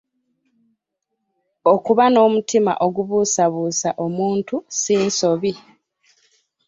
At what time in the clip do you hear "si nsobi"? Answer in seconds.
4.79-5.51